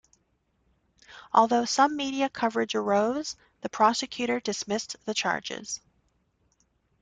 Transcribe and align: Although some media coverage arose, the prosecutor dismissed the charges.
Although 1.31 1.65
some 1.65 1.95
media 1.95 2.27
coverage 2.27 2.73
arose, 2.73 3.35
the 3.61 3.69
prosecutor 3.69 4.39
dismissed 4.39 4.95
the 5.05 5.13
charges. 5.13 5.79